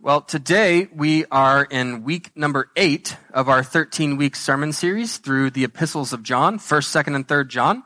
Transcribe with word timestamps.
Well, 0.00 0.20
today 0.20 0.86
we 0.94 1.24
are 1.24 1.64
in 1.64 2.04
week 2.04 2.30
number 2.36 2.70
eight 2.76 3.16
of 3.34 3.48
our 3.48 3.64
13 3.64 4.16
week 4.16 4.36
sermon 4.36 4.72
series 4.72 5.16
through 5.18 5.50
the 5.50 5.64
epistles 5.64 6.12
of 6.12 6.22
John, 6.22 6.60
1st, 6.60 7.04
2nd, 7.04 7.16
and 7.16 7.26
3rd 7.26 7.48
John. 7.48 7.82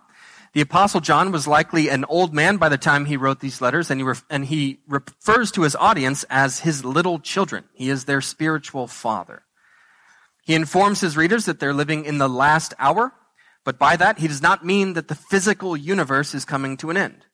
The 0.53 0.61
apostle 0.61 1.01
John 1.01 1.33
was 1.33 1.49
likely 1.49 1.89
an 1.89 2.05
old 2.05 2.35
man 2.35 2.59
by 2.59 2.69
the 2.69 2.77
time 2.77 3.07
he 3.07 3.17
wrote 3.17 3.41
these 3.41 3.63
letters, 3.63 3.91
and 3.91 3.99
he, 3.99 4.05
ref- 4.05 4.27
and 4.29 4.45
he 4.45 4.81
refers 4.87 5.51
to 5.53 5.63
his 5.63 5.75
audience 5.75 6.23
as 6.29 6.61
his 6.61 6.85
little 6.85 7.19
children. 7.19 7.65
He 7.73 7.89
is 7.89 8.05
their 8.05 8.21
spiritual 8.21 8.89
father. 8.89 9.45
He 10.45 10.55
informs 10.55 11.01
his 11.01 11.17
readers 11.17 11.47
that 11.47 11.61
they're 11.61 11.73
living 11.73 12.05
in 12.05 12.19
the 12.19 12.29
last 12.29 12.75
hour, 12.79 13.15
but 13.65 13.79
by 13.79 13.97
that 13.97 14.19
he 14.19 14.29
does 14.29 14.43
not 14.43 14.67
mean 14.67 14.93
that 14.93 15.09
the 15.09 15.15
physical 15.15 15.79
universe 15.79 16.35
is 16.35 16.45
coming 16.45 16.77
to 16.77 16.91
an 16.91 16.99
end. 16.99 17.25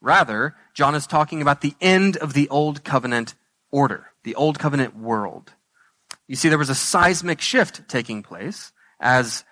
Rather, 0.00 0.54
John 0.72 0.94
is 0.94 1.06
talking 1.06 1.42
about 1.42 1.60
the 1.60 1.74
end 1.82 2.16
of 2.16 2.32
the 2.32 2.48
old 2.48 2.82
covenant 2.82 3.34
order, 3.70 4.06
the 4.26 4.34
old 4.34 4.58
covenant 4.58 4.96
world. 4.96 5.52
You 6.26 6.34
see, 6.34 6.48
there 6.48 6.58
was 6.58 6.68
a 6.68 6.74
seismic 6.74 7.40
shift 7.40 7.88
taking 7.88 8.24
place 8.24 8.72
as 8.98 9.44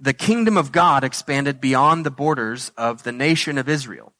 the 0.00 0.12
kingdom 0.12 0.56
of 0.56 0.72
God 0.72 1.04
expanded 1.04 1.60
beyond 1.60 2.04
the 2.04 2.10
borders 2.10 2.72
of 2.76 3.04
the 3.04 3.12
nation 3.12 3.58
of 3.58 3.68
Israel. 3.68 4.12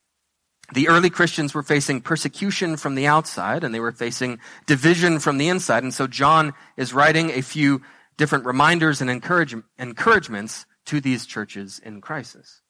The 0.72 0.88
early 0.88 1.10
Christians 1.10 1.52
were 1.52 1.64
facing 1.64 2.00
persecution 2.00 2.76
from 2.76 2.94
the 2.94 3.08
outside 3.08 3.64
and 3.64 3.74
they 3.74 3.80
were 3.80 3.90
facing 3.90 4.38
division 4.66 5.18
from 5.18 5.36
the 5.36 5.48
inside. 5.48 5.82
And 5.82 5.92
so 5.92 6.06
John 6.06 6.54
is 6.76 6.94
writing 6.94 7.30
a 7.30 7.42
few 7.42 7.82
different 8.16 8.44
reminders 8.44 9.00
and 9.00 9.10
encourage, 9.10 9.56
encouragements 9.80 10.64
to 10.86 11.00
these 11.00 11.26
churches 11.26 11.80
in 11.80 12.00
crisis. 12.00 12.62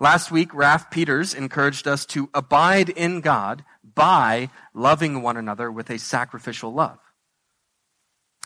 Last 0.00 0.32
week, 0.32 0.52
Ralph 0.52 0.90
Peters 0.90 1.34
encouraged 1.34 1.86
us 1.86 2.04
to 2.06 2.30
abide 2.34 2.88
in 2.88 3.20
God 3.20 3.64
by 3.98 4.48
loving 4.74 5.22
one 5.22 5.36
another 5.36 5.72
with 5.72 5.90
a 5.90 5.98
sacrificial 5.98 6.72
love. 6.72 7.00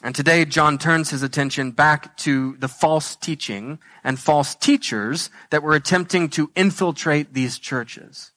And 0.03 0.15
today, 0.15 0.47
John 0.47 0.79
turns 0.79 1.11
his 1.11 1.23
attention 1.23 1.73
back 1.73 2.17
to 2.19 2.57
the 2.57 2.69
false 2.69 3.15
teaching 3.15 3.79
and 4.03 4.19
false 4.19 4.55
teachers 4.55 5.29
that 5.51 5.63
were 5.63 5.75
attempting 5.75 6.31
to 6.31 6.51
infiltrate 6.57 7.35
these 7.35 7.59
churches. 7.59 8.33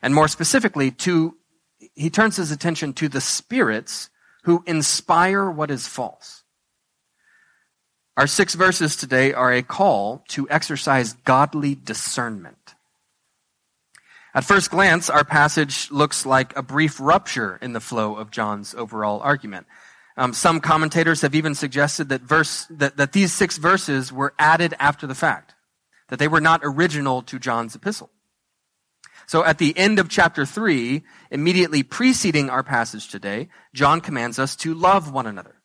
And 0.00 0.14
more 0.14 0.28
specifically, 0.28 0.92
to, 0.92 1.36
he 1.94 2.08
turns 2.08 2.36
his 2.36 2.52
attention 2.52 2.94
to 2.94 3.08
the 3.08 3.20
spirits 3.20 4.08
who 4.44 4.62
inspire 4.64 5.50
what 5.50 5.72
is 5.72 5.88
false. 5.88 6.44
Our 8.16 8.28
six 8.28 8.54
verses 8.54 8.94
today 8.94 9.32
are 9.32 9.52
a 9.52 9.62
call 9.62 10.24
to 10.28 10.48
exercise 10.48 11.14
godly 11.14 11.74
discernment. 11.74 12.73
At 14.34 14.44
first 14.44 14.70
glance, 14.70 15.08
our 15.08 15.24
passage 15.24 15.92
looks 15.92 16.26
like 16.26 16.56
a 16.56 16.62
brief 16.62 16.98
rupture 16.98 17.56
in 17.62 17.72
the 17.72 17.80
flow 17.80 18.16
of 18.16 18.32
John's 18.32 18.74
overall 18.74 19.20
argument. 19.20 19.66
Um, 20.16 20.32
some 20.32 20.60
commentators 20.60 21.20
have 21.22 21.36
even 21.36 21.54
suggested 21.54 22.08
that 22.08 22.22
verse 22.22 22.66
that, 22.70 22.96
that 22.96 23.12
these 23.12 23.32
six 23.32 23.58
verses 23.58 24.12
were 24.12 24.34
added 24.38 24.74
after 24.80 25.06
the 25.06 25.14
fact, 25.14 25.54
that 26.08 26.18
they 26.18 26.26
were 26.28 26.40
not 26.40 26.60
original 26.64 27.22
to 27.22 27.38
John's 27.38 27.76
epistle. 27.76 28.10
So 29.26 29.44
at 29.44 29.58
the 29.58 29.76
end 29.78 30.00
of 30.00 30.08
chapter 30.08 30.44
three, 30.44 31.04
immediately 31.30 31.84
preceding 31.84 32.50
our 32.50 32.62
passage 32.64 33.08
today, 33.08 33.48
John 33.72 34.00
commands 34.00 34.38
us 34.40 34.56
to 34.56 34.74
love 34.74 35.12
one 35.12 35.26
another. 35.26 35.62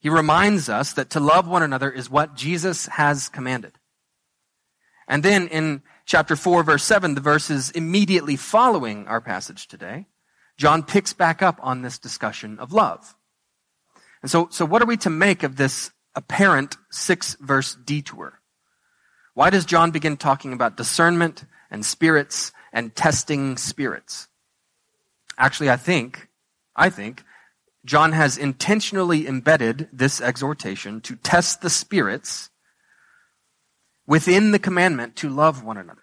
He 0.00 0.10
reminds 0.10 0.68
us 0.68 0.92
that 0.92 1.10
to 1.10 1.20
love 1.20 1.48
one 1.48 1.62
another 1.62 1.90
is 1.90 2.10
what 2.10 2.36
Jesus 2.36 2.86
has 2.86 3.30
commanded. 3.30 3.72
And 5.08 5.22
then 5.22 5.48
in 5.48 5.82
chapter 6.06 6.36
4, 6.36 6.62
verse 6.62 6.84
7, 6.84 7.14
the 7.14 7.20
verses 7.20 7.70
immediately 7.70 8.36
following 8.36 9.06
our 9.08 9.20
passage 9.20 9.66
today, 9.66 10.06
John 10.56 10.82
picks 10.82 11.12
back 11.12 11.42
up 11.42 11.58
on 11.62 11.82
this 11.82 11.98
discussion 11.98 12.58
of 12.58 12.72
love. 12.72 13.14
And 14.22 14.30
so, 14.30 14.48
so 14.50 14.64
what 14.64 14.80
are 14.80 14.86
we 14.86 14.96
to 14.98 15.10
make 15.10 15.42
of 15.42 15.56
this 15.56 15.90
apparent 16.14 16.76
six 16.90 17.36
verse 17.40 17.74
detour? 17.74 18.40
Why 19.34 19.50
does 19.50 19.66
John 19.66 19.90
begin 19.90 20.16
talking 20.16 20.54
about 20.54 20.78
discernment 20.78 21.44
and 21.70 21.84
spirits 21.84 22.52
and 22.72 22.94
testing 22.94 23.58
spirits? 23.58 24.28
Actually, 25.36 25.68
I 25.68 25.76
think, 25.76 26.28
I 26.74 26.88
think, 26.88 27.22
John 27.84 28.12
has 28.12 28.38
intentionally 28.38 29.28
embedded 29.28 29.88
this 29.92 30.20
exhortation 30.20 31.00
to 31.02 31.16
test 31.16 31.60
the 31.60 31.70
spirits 31.70 32.48
within 34.06 34.52
the 34.52 34.58
commandment 34.58 35.16
to 35.16 35.28
love 35.28 35.62
one 35.62 35.76
another. 35.76 36.02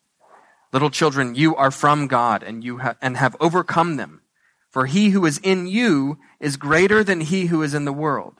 Little 0.73 0.89
children, 0.89 1.35
you 1.35 1.55
are 1.55 1.71
from 1.71 2.07
God 2.07 2.43
and 2.43 2.63
you 2.63 2.79
ha- 2.79 2.95
and 3.01 3.17
have 3.17 3.35
overcome 3.39 3.97
them. 3.97 4.21
For 4.69 4.85
he 4.85 5.09
who 5.09 5.25
is 5.25 5.37
in 5.39 5.67
you 5.67 6.17
is 6.39 6.55
greater 6.55 7.03
than 7.03 7.21
he 7.21 7.47
who 7.47 7.61
is 7.61 7.73
in 7.73 7.85
the 7.85 7.91
world. 7.91 8.35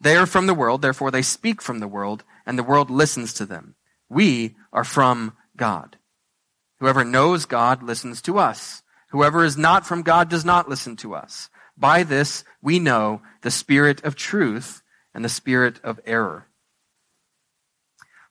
They 0.00 0.16
are 0.16 0.26
from 0.26 0.46
the 0.46 0.54
world, 0.54 0.82
therefore 0.82 1.10
they 1.10 1.22
speak 1.22 1.62
from 1.62 1.78
the 1.78 1.88
world, 1.88 2.24
and 2.46 2.58
the 2.58 2.64
world 2.64 2.90
listens 2.90 3.32
to 3.34 3.46
them. 3.46 3.76
We 4.08 4.56
are 4.72 4.82
from 4.82 5.36
God. 5.56 5.98
Whoever 6.80 7.04
knows 7.04 7.44
God 7.44 7.82
listens 7.82 8.22
to 8.22 8.38
us. 8.38 8.82
Whoever 9.10 9.44
is 9.44 9.56
not 9.56 9.86
from 9.86 10.02
God 10.02 10.28
does 10.28 10.44
not 10.44 10.68
listen 10.68 10.96
to 10.96 11.14
us. 11.14 11.48
By 11.76 12.02
this 12.02 12.44
we 12.62 12.78
know 12.78 13.22
the 13.42 13.50
spirit 13.50 14.02
of 14.04 14.16
truth 14.16 14.82
and 15.14 15.24
the 15.24 15.28
spirit 15.28 15.80
of 15.84 16.00
error. 16.06 16.46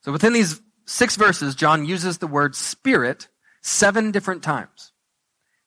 So 0.02 0.12
within 0.12 0.32
these 0.32 0.60
six 0.90 1.16
verses, 1.16 1.54
John 1.54 1.84
uses 1.84 2.18
the 2.18 2.26
word 2.26 2.54
spirit 2.54 3.28
seven 3.62 4.10
different 4.10 4.42
times. 4.42 4.92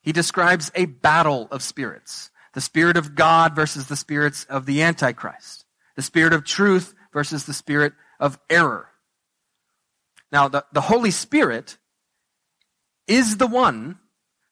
He 0.01 0.11
describes 0.11 0.71
a 0.75 0.85
battle 0.85 1.47
of 1.49 1.63
spirits. 1.63 2.29
The 2.53 2.61
spirit 2.61 2.97
of 2.97 3.15
God 3.15 3.55
versus 3.55 3.87
the 3.87 3.95
spirits 3.95 4.45
of 4.45 4.65
the 4.65 4.83
Antichrist. 4.83 5.65
The 5.95 6.01
spirit 6.01 6.33
of 6.33 6.43
truth 6.43 6.93
versus 7.13 7.45
the 7.45 7.53
spirit 7.53 7.93
of 8.19 8.37
error. 8.49 8.89
Now, 10.31 10.47
the, 10.47 10.65
the 10.73 10.81
Holy 10.81 11.11
Spirit 11.11 11.77
is 13.07 13.37
the 13.37 13.47
one 13.47 13.99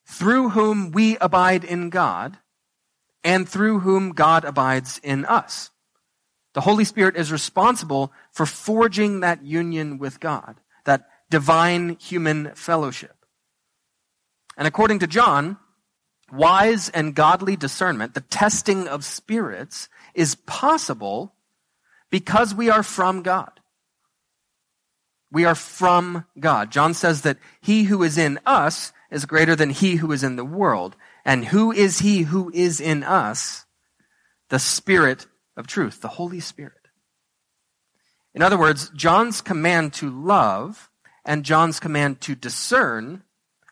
through 0.06 0.50
whom 0.50 0.90
we 0.90 1.16
abide 1.18 1.64
in 1.64 1.90
God 1.90 2.38
and 3.24 3.48
through 3.48 3.80
whom 3.80 4.12
God 4.12 4.44
abides 4.44 5.00
in 5.02 5.24
us. 5.24 5.70
The 6.54 6.60
Holy 6.60 6.84
Spirit 6.84 7.16
is 7.16 7.32
responsible 7.32 8.12
for 8.30 8.46
forging 8.46 9.20
that 9.20 9.44
union 9.44 9.98
with 9.98 10.20
God, 10.20 10.56
that 10.84 11.08
divine 11.30 11.96
human 11.98 12.52
fellowship. 12.54 13.16
And 14.56 14.68
according 14.68 14.98
to 14.98 15.06
John, 15.06 15.56
wise 16.30 16.88
and 16.90 17.14
godly 17.14 17.56
discernment, 17.56 18.14
the 18.14 18.20
testing 18.20 18.86
of 18.86 19.04
spirits, 19.04 19.88
is 20.14 20.34
possible 20.34 21.34
because 22.10 22.54
we 22.54 22.68
are 22.68 22.82
from 22.82 23.22
God. 23.22 23.60
We 25.30 25.46
are 25.46 25.54
from 25.54 26.26
God. 26.38 26.70
John 26.70 26.92
says 26.92 27.22
that 27.22 27.38
he 27.62 27.84
who 27.84 28.02
is 28.02 28.18
in 28.18 28.38
us 28.44 28.92
is 29.10 29.24
greater 29.24 29.56
than 29.56 29.70
he 29.70 29.96
who 29.96 30.12
is 30.12 30.22
in 30.22 30.36
the 30.36 30.44
world. 30.44 30.94
And 31.24 31.46
who 31.46 31.72
is 31.72 32.00
he 32.00 32.22
who 32.22 32.50
is 32.52 32.80
in 32.80 33.02
us? 33.02 33.64
The 34.50 34.58
Spirit 34.58 35.26
of 35.56 35.66
truth, 35.66 36.00
the 36.00 36.08
Holy 36.08 36.40
Spirit. 36.40 36.88
In 38.34 38.42
other 38.42 38.58
words, 38.58 38.90
John's 38.90 39.40
command 39.40 39.92
to 39.94 40.10
love 40.10 40.90
and 41.24 41.44
John's 41.44 41.78
command 41.78 42.20
to 42.22 42.34
discern 42.34 43.22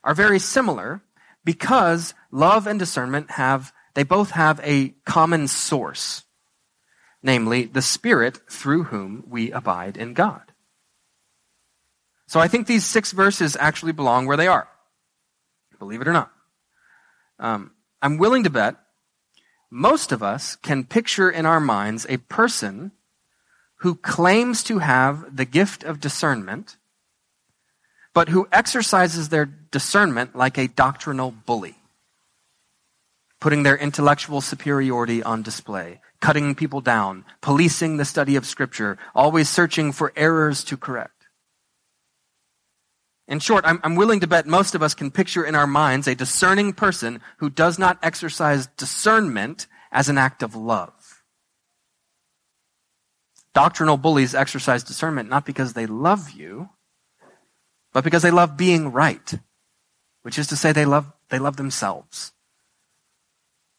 are 0.04 0.14
very 0.14 0.38
similar 0.38 1.02
because 1.44 2.14
love 2.30 2.66
and 2.66 2.78
discernment 2.78 3.32
have, 3.32 3.72
they 3.94 4.02
both 4.02 4.32
have 4.32 4.60
a 4.62 4.94
common 5.04 5.48
source, 5.48 6.24
namely 7.22 7.64
the 7.64 7.82
Spirit 7.82 8.40
through 8.50 8.84
whom 8.84 9.24
we 9.26 9.50
abide 9.50 9.96
in 9.96 10.14
God. 10.14 10.42
So 12.28 12.38
I 12.38 12.48
think 12.48 12.66
these 12.66 12.84
six 12.84 13.12
verses 13.12 13.56
actually 13.58 13.92
belong 13.92 14.26
where 14.26 14.36
they 14.36 14.46
are. 14.46 14.68
Believe 15.78 16.02
it 16.02 16.08
or 16.08 16.12
not. 16.12 16.30
Um, 17.38 17.72
I'm 18.02 18.18
willing 18.18 18.44
to 18.44 18.50
bet 18.50 18.76
most 19.70 20.10
of 20.10 20.22
us 20.22 20.56
can 20.56 20.84
picture 20.84 21.30
in 21.30 21.46
our 21.46 21.60
minds 21.60 22.04
a 22.08 22.16
person 22.16 22.92
who 23.76 23.94
claims 23.94 24.62
to 24.64 24.78
have 24.78 25.36
the 25.36 25.44
gift 25.44 25.84
of 25.84 26.00
discernment, 26.00 26.76
but 28.12 28.28
who 28.28 28.48
exercises 28.52 29.28
their 29.28 29.46
discernment 29.46 30.34
like 30.34 30.58
a 30.58 30.68
doctrinal 30.68 31.30
bully, 31.30 31.76
putting 33.38 33.62
their 33.62 33.78
intellectual 33.78 34.40
superiority 34.40 35.22
on 35.22 35.42
display, 35.42 36.00
cutting 36.20 36.54
people 36.54 36.80
down, 36.80 37.24
policing 37.40 37.96
the 37.96 38.04
study 38.04 38.36
of 38.36 38.44
Scripture, 38.44 38.98
always 39.14 39.48
searching 39.48 39.92
for 39.92 40.12
errors 40.16 40.64
to 40.64 40.76
correct. 40.76 41.19
In 43.30 43.38
short, 43.38 43.64
I'm, 43.64 43.78
I'm, 43.84 43.94
willing 43.94 44.18
to 44.20 44.26
bet 44.26 44.48
most 44.48 44.74
of 44.74 44.82
us 44.82 44.92
can 44.92 45.12
picture 45.12 45.44
in 45.44 45.54
our 45.54 45.66
minds 45.66 46.08
a 46.08 46.16
discerning 46.16 46.72
person 46.72 47.20
who 47.36 47.48
does 47.48 47.78
not 47.78 47.96
exercise 48.02 48.66
discernment 48.76 49.68
as 49.92 50.08
an 50.08 50.18
act 50.18 50.42
of 50.42 50.56
love. 50.56 51.22
Doctrinal 53.54 53.96
bullies 53.96 54.34
exercise 54.34 54.82
discernment 54.82 55.30
not 55.30 55.46
because 55.46 55.74
they 55.74 55.86
love 55.86 56.32
you, 56.32 56.70
but 57.92 58.02
because 58.02 58.22
they 58.22 58.32
love 58.32 58.56
being 58.56 58.90
right, 58.90 59.34
which 60.22 60.36
is 60.36 60.48
to 60.48 60.56
say 60.56 60.72
they 60.72 60.84
love, 60.84 61.12
they 61.28 61.38
love 61.38 61.56
themselves. 61.56 62.32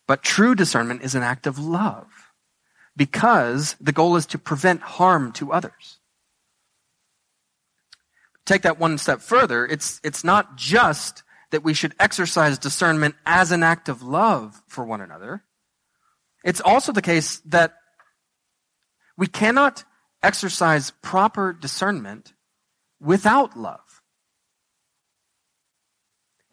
But 0.08 0.24
true 0.24 0.56
discernment 0.56 1.04
is 1.04 1.14
an 1.14 1.24
act 1.24 1.46
of 1.46 1.60
love 1.60 2.08
because 2.96 3.76
the 3.82 3.92
goal 3.92 4.16
is 4.16 4.26
to 4.28 4.38
prevent 4.38 4.82
harm 4.82 5.34
to 5.34 5.52
others. 5.52 6.01
Take 8.46 8.64
that 8.64 8.80
one 8.80 8.98
step 8.98 9.22
further. 9.22 9.66
It's, 9.66 10.00
it's 10.04 10.24
not 10.24 10.56
just 10.56 11.24
that 11.52 11.64
we 11.64 11.74
should 11.74 11.96
exercise 12.00 12.58
discernment 12.58 13.16
as 13.26 13.52
an 13.52 13.64
act 13.64 13.90
of 13.90 14.02
love 14.02 14.62
for 14.68 14.84
one 14.86 15.02
another. 15.02 15.44
It's 16.44 16.62
also 16.62 16.92
the 16.92 17.02
case 17.02 17.40
that 17.46 17.74
we 19.18 19.28
cannot 19.28 19.84
exercise 20.24 20.92
proper 21.02 21.54
discernment 21.54 22.34
without 23.00 23.58
love. 23.58 24.02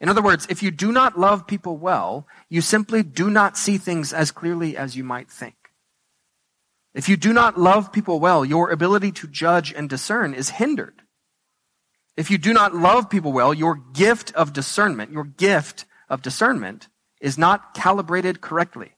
In 0.01 0.09
other 0.09 0.21
words, 0.21 0.47
if 0.49 0.63
you 0.63 0.71
do 0.71 0.91
not 0.91 1.19
love 1.19 1.47
people 1.47 1.77
well, 1.77 2.27
you 2.49 2.61
simply 2.61 3.03
do 3.03 3.29
not 3.29 3.57
see 3.57 3.77
things 3.77 4.13
as 4.13 4.31
clearly 4.31 4.77
as 4.77 4.95
you 4.95 5.03
might 5.03 5.29
think. 5.29 5.55
If 6.93 7.09
you 7.09 7.17
do 7.17 7.33
not 7.33 7.59
love 7.59 7.91
people 7.91 8.19
well, 8.19 8.45
your 8.45 8.71
ability 8.71 9.11
to 9.13 9.27
judge 9.27 9.73
and 9.73 9.89
discern 9.89 10.33
is 10.33 10.51
hindered. 10.51 11.01
If 12.19 12.29
you 12.29 12.37
do 12.37 12.51
not 12.51 12.75
love 12.75 13.09
people 13.09 13.31
well, 13.31 13.53
your 13.53 13.75
gift 13.75 14.33
of 14.35 14.51
discernment, 14.51 15.09
your 15.09 15.23
gift 15.23 15.85
of 16.09 16.21
discernment 16.21 16.89
is 17.21 17.37
not 17.37 17.73
calibrated 17.73 18.41
correctly. 18.41 18.91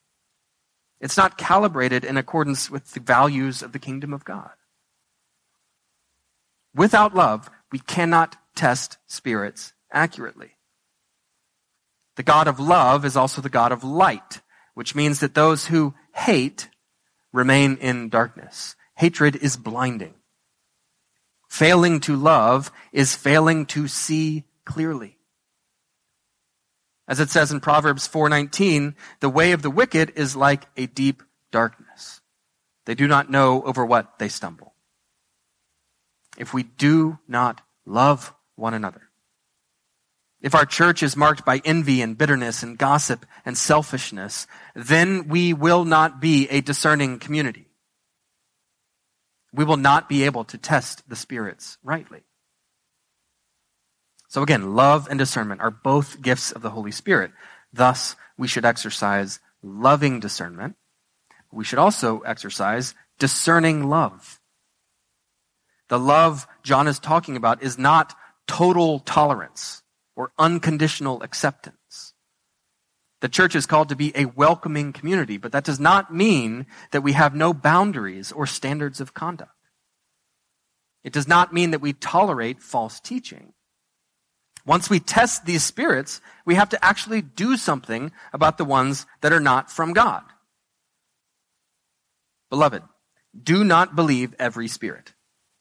It's 1.00 1.18
not 1.18 1.38
calibrated 1.38 2.04
in 2.04 2.18
accordance 2.18 2.72
with 2.72 2.94
the 2.94 3.00
values 3.00 3.62
of 3.62 3.74
the 3.74 3.78
kingdom 3.78 4.12
of 4.12 4.26
God. 4.26 4.50
Without 6.74 7.14
love, 7.14 7.48
we 7.72 7.78
cannot 7.78 8.38
test 8.56 8.98
spirits 9.06 9.74
accurately. 9.92 10.54
The 12.16 12.24
God 12.24 12.48
of 12.48 12.60
love 12.60 13.06
is 13.06 13.16
also 13.16 13.40
the 13.40 13.50
God 13.50 13.72
of 13.72 13.84
light, 13.84 14.42
which 14.74 14.96
means 14.96 15.20
that 15.20 15.36
those 15.36 15.68
who 15.68 15.94
hate 16.16 16.70
remain 17.32 17.78
in 17.78 18.10
darkness. 18.10 18.76
Hatred 18.96 19.36
is 19.36 19.58
blinding. 19.58 20.16
Failing 21.52 22.00
to 22.00 22.16
love 22.16 22.72
is 22.94 23.14
failing 23.14 23.66
to 23.66 23.90
see 23.90 24.46
clearly. 24.64 25.18
As 27.10 27.20
it 27.20 27.30
says 27.30 27.52
in 27.52 27.60
Proverbs 27.60 28.08
4:19, 28.08 28.96
the 29.20 29.30
way 29.30 29.52
of 29.52 29.62
the 29.62 29.70
wicked 29.70 30.14
is 30.16 30.34
like 30.34 30.70
a 30.78 30.86
deep 30.86 31.22
darkness. 31.52 32.22
They 32.86 32.96
do 32.96 33.06
not 33.06 33.30
know 33.30 33.62
over 33.64 33.86
what 33.86 34.18
they 34.18 34.30
stumble. 34.30 34.76
If 36.38 36.54
we 36.54 36.64
do 36.64 37.20
not 37.28 37.60
love 37.86 38.34
one 38.56 38.74
another, 38.74 39.10
if 40.40 40.56
our 40.56 40.66
church 40.66 41.04
is 41.04 41.18
marked 41.18 41.44
by 41.44 41.62
envy 41.66 42.02
and 42.02 42.18
bitterness 42.18 42.64
and 42.64 42.78
gossip 42.78 43.26
and 43.44 43.58
selfishness, 43.58 44.48
then 44.74 45.28
we 45.28 45.52
will 45.52 45.84
not 45.84 46.22
be 46.22 46.48
a 46.48 46.62
discerning 46.62 47.20
community. 47.20 47.71
We 49.54 49.64
will 49.64 49.78
not 49.78 50.08
be 50.08 50.24
able 50.24 50.44
to 50.46 50.58
test 50.58 51.08
the 51.10 51.16
spirits 51.16 51.78
rightly. 51.84 52.24
So 54.28 54.42
again, 54.42 54.76
love 54.76 55.08
and 55.10 55.20
discernment 55.20 55.60
are 55.60 55.72
both 55.72 56.22
gifts 56.22 56.52
of 56.52 56.62
the 56.62 56.70
Holy 56.70 56.92
Spirit. 56.92 57.32
Thus, 57.74 58.16
we 58.38 58.48
should 58.48 58.64
exercise 58.64 59.40
loving 59.62 60.20
discernment. 60.20 60.76
We 61.52 61.66
should 61.66 61.80
also 61.80 62.20
exercise 62.22 62.96
discerning 63.20 63.90
love. 63.90 64.40
The 65.90 66.00
love 66.00 66.48
John 66.64 66.88
is 66.88 66.98
talking 66.98 67.36
about 67.36 67.62
is 67.62 67.78
not 67.78 68.16
total 68.48 69.00
tolerance 69.00 69.84
or 70.16 70.32
unconditional 70.40 71.22
acceptance. 71.24 71.76
The 73.22 73.30
church 73.30 73.56
is 73.56 73.66
called 73.66 73.90
to 73.90 73.96
be 73.96 74.12
a 74.16 74.26
welcoming 74.26 74.94
community, 74.94 75.38
but 75.38 75.52
that 75.52 75.64
does 75.64 75.80
not 75.80 76.14
mean 76.14 76.66
that 76.92 77.02
we 77.04 77.14
have 77.14 77.36
no 77.36 77.54
boundaries 77.54 78.32
or 78.32 78.46
standards 78.46 79.00
of 79.00 79.14
conduct. 79.14 79.52
It 81.04 81.14
does 81.14 81.28
not 81.28 81.54
mean 81.54 81.72
that 81.72 81.82
we 81.82 81.94
tolerate 81.94 82.62
false 82.62 83.00
teaching. 83.00 83.54
Once 84.66 84.90
we 84.90 85.00
test 85.00 85.46
these 85.46 85.64
spirits, 85.64 86.22
we 86.46 86.56
have 86.56 86.70
to 86.70 86.86
actually 86.86 87.22
do 87.22 87.58
something 87.58 88.12
about 88.34 88.58
the 88.58 88.66
ones 88.66 89.06
that 89.22 89.34
are 89.34 89.40
not 89.40 89.72
from 89.72 89.94
God. 89.94 90.24
Beloved, 92.50 92.84
do 93.42 93.64
not 93.64 93.96
believe 93.96 94.36
every 94.38 94.68
spirit, 94.68 95.14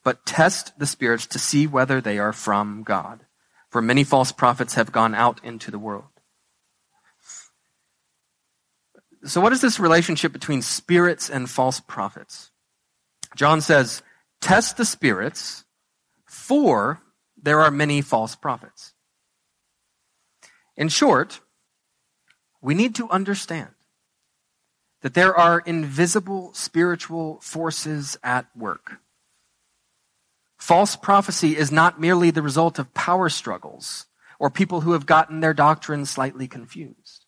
but 0.03 0.27
test 0.27 0.79
the 0.79 0.87
spirits 0.87 1.27
to 1.29 1.39
see 1.39 1.67
whether 1.67 2.01
they 2.01 2.19
are 2.19 2.33
from 2.33 2.83
God 2.83 3.25
for 3.71 3.81
many 3.81 4.05
false 4.05 4.33
prophets 4.33 4.75
have 4.75 4.93
gone 4.93 5.15
out 5.15 5.43
into 5.45 5.71
the 5.71 5.79
world. 5.79 6.20
So, 9.25 9.41
what 9.41 9.53
is 9.53 9.61
this 9.61 9.79
relationship 9.79 10.33
between 10.33 10.63
spirits 10.63 11.29
and 11.29 11.49
false 11.49 11.81
prophets? 11.81 12.51
John 13.37 13.61
says, 13.61 14.03
Test 14.41 14.77
the 14.77 14.85
spirits, 14.85 15.65
for 16.25 17.03
there 17.41 17.61
are 17.61 17.71
many 17.71 18.01
false 18.01 18.35
prophets. 18.35 18.95
In 20.77 20.89
short, 20.89 21.41
we 22.63 22.75
need 22.75 22.95
to 22.95 23.11
understand 23.11 23.71
that 25.03 25.15
there 25.15 25.35
are 25.35 25.61
invisible 25.61 26.53
spiritual 26.55 27.41
forces 27.41 28.19
at 28.23 28.47
work. 28.57 29.01
False 30.59 30.95
prophecy 30.95 31.57
is 31.57 31.73
not 31.73 32.01
merely 32.01 32.31
the 32.31 32.43
result 32.43 32.79
of 32.79 32.93
power 32.93 33.29
struggles 33.29 34.07
or 34.39 34.51
people 34.51 34.83
who 34.83 34.93
have 34.93 35.07
gotten 35.07 35.41
their 35.41 35.55
doctrine 35.55 36.05
slightly 36.05 36.47
confused. 36.47 37.20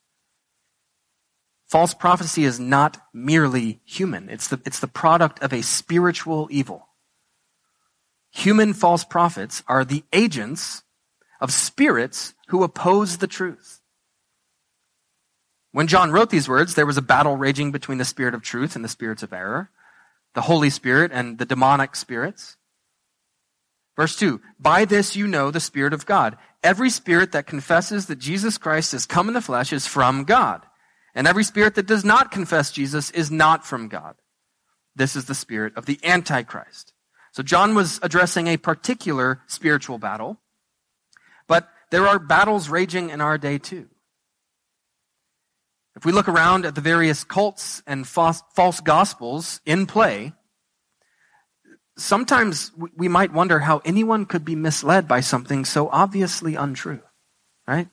False 1.72 1.94
prophecy 1.94 2.44
is 2.44 2.60
not 2.60 2.98
merely 3.14 3.80
human. 3.86 4.28
It's 4.28 4.48
the, 4.48 4.60
it's 4.66 4.80
the 4.80 4.86
product 4.86 5.42
of 5.42 5.54
a 5.54 5.62
spiritual 5.62 6.46
evil. 6.50 6.86
Human 8.30 8.74
false 8.74 9.04
prophets 9.04 9.62
are 9.66 9.82
the 9.82 10.04
agents 10.12 10.82
of 11.40 11.50
spirits 11.50 12.34
who 12.48 12.62
oppose 12.62 13.16
the 13.16 13.26
truth. 13.26 13.80
When 15.70 15.86
John 15.86 16.10
wrote 16.10 16.28
these 16.28 16.46
words, 16.46 16.74
there 16.74 16.84
was 16.84 16.98
a 16.98 17.00
battle 17.00 17.38
raging 17.38 17.72
between 17.72 17.96
the 17.96 18.04
spirit 18.04 18.34
of 18.34 18.42
truth 18.42 18.76
and 18.76 18.84
the 18.84 18.88
spirits 18.90 19.22
of 19.22 19.32
error, 19.32 19.70
the 20.34 20.42
Holy 20.42 20.68
Spirit 20.68 21.10
and 21.10 21.38
the 21.38 21.46
demonic 21.46 21.96
spirits. 21.96 22.58
Verse 23.96 24.14
2 24.16 24.42
By 24.60 24.84
this 24.84 25.16
you 25.16 25.26
know 25.26 25.50
the 25.50 25.58
Spirit 25.58 25.94
of 25.94 26.04
God. 26.04 26.36
Every 26.62 26.90
spirit 26.90 27.32
that 27.32 27.46
confesses 27.46 28.08
that 28.08 28.18
Jesus 28.18 28.58
Christ 28.58 28.92
has 28.92 29.06
come 29.06 29.28
in 29.28 29.32
the 29.32 29.40
flesh 29.40 29.72
is 29.72 29.86
from 29.86 30.24
God. 30.24 30.66
And 31.14 31.26
every 31.26 31.44
spirit 31.44 31.74
that 31.74 31.86
does 31.86 32.04
not 32.04 32.30
confess 32.30 32.70
Jesus 32.70 33.10
is 33.10 33.30
not 33.30 33.66
from 33.66 33.88
God. 33.88 34.14
This 34.94 35.16
is 35.16 35.26
the 35.26 35.34
spirit 35.34 35.76
of 35.76 35.86
the 35.86 35.98
Antichrist. 36.04 36.92
So 37.32 37.42
John 37.42 37.74
was 37.74 37.98
addressing 38.02 38.46
a 38.46 38.56
particular 38.56 39.40
spiritual 39.46 39.98
battle, 39.98 40.38
but 41.46 41.68
there 41.90 42.06
are 42.06 42.18
battles 42.18 42.68
raging 42.68 43.10
in 43.10 43.20
our 43.20 43.38
day 43.38 43.58
too. 43.58 43.88
If 45.96 46.04
we 46.06 46.12
look 46.12 46.28
around 46.28 46.64
at 46.64 46.74
the 46.74 46.80
various 46.80 47.24
cults 47.24 47.82
and 47.86 48.06
false, 48.06 48.80
gospels 48.82 49.60
in 49.66 49.86
play, 49.86 50.32
sometimes 51.96 52.72
we 52.96 53.08
might 53.08 53.32
wonder 53.32 53.60
how 53.60 53.82
anyone 53.84 54.24
could 54.24 54.44
be 54.44 54.56
misled 54.56 55.06
by 55.06 55.20
something 55.20 55.64
so 55.64 55.88
obviously 55.90 56.54
untrue, 56.54 57.02
right? 57.66 57.88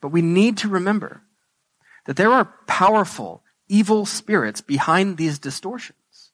But 0.00 0.08
we 0.08 0.22
need 0.22 0.58
to 0.58 0.68
remember 0.68 1.22
that 2.06 2.16
there 2.16 2.32
are 2.32 2.54
powerful, 2.66 3.42
evil 3.68 4.06
spirits 4.06 4.60
behind 4.60 5.16
these 5.16 5.38
distortions. 5.38 6.32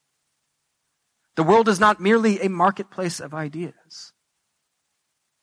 The 1.36 1.42
world 1.42 1.68
is 1.68 1.80
not 1.80 2.00
merely 2.00 2.40
a 2.40 2.48
marketplace 2.48 3.20
of 3.20 3.34
ideas. 3.34 4.12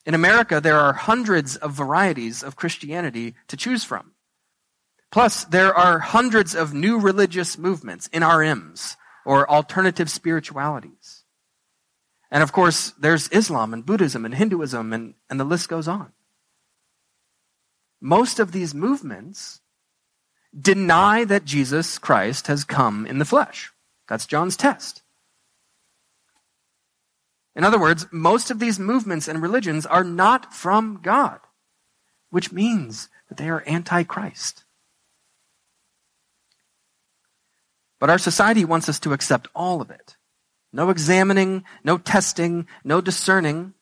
In 0.05 0.13
America, 0.13 0.61
there 0.61 0.79
are 0.79 0.93
hundreds 0.93 1.57
of 1.57 1.73
varieties 1.73 2.43
of 2.43 2.55
Christianity 2.55 3.35
to 3.47 3.57
choose 3.57 3.83
from. 3.83 4.11
Plus, 5.11 5.43
there 5.45 5.75
are 5.75 5.99
hundreds 5.99 6.55
of 6.55 6.73
new 6.73 6.97
religious 6.97 7.57
movements, 7.57 8.07
NRMs, 8.09 8.95
or 9.25 9.49
alternative 9.49 10.09
spiritualities. 10.09 11.23
And 12.31 12.41
of 12.41 12.53
course, 12.53 12.91
there's 12.97 13.27
Islam 13.27 13.73
and 13.73 13.85
Buddhism 13.85 14.25
and 14.25 14.33
Hinduism, 14.33 14.93
and, 14.93 15.13
and 15.29 15.39
the 15.39 15.43
list 15.43 15.67
goes 15.67 15.87
on. 15.87 16.13
Most 18.01 18.39
of 18.39 18.51
these 18.51 18.73
movements 18.73 19.61
deny 20.59 21.23
that 21.23 21.45
Jesus 21.45 21.99
Christ 21.99 22.47
has 22.47 22.63
come 22.63 23.05
in 23.05 23.19
the 23.19 23.25
flesh. 23.25 23.71
That's 24.09 24.25
John's 24.25 24.57
test. 24.57 25.03
In 27.55 27.63
other 27.63 27.79
words, 27.79 28.07
most 28.11 28.49
of 28.49 28.59
these 28.59 28.79
movements 28.79 29.27
and 29.27 29.41
religions 29.41 29.85
are 29.85 30.03
not 30.03 30.53
from 30.53 30.99
God, 31.03 31.39
which 32.29 32.51
means 32.51 33.07
that 33.29 33.37
they 33.37 33.49
are 33.49 33.63
anti-Christ. 33.67 34.63
But 37.99 38.09
our 38.09 38.17
society 38.17 38.65
wants 38.65 38.89
us 38.89 38.99
to 39.01 39.13
accept 39.13 39.47
all 39.53 39.79
of 39.79 39.91
it. 39.91 40.15
No 40.73 40.89
examining, 40.89 41.65
no 41.83 41.97
testing, 41.97 42.67
no 42.83 42.99
discerning. 42.99 43.73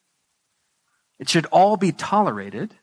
It 1.20 1.30
should 1.30 1.46
all 1.48 1.78
be 1.78 1.92
tolerated. 1.92 2.76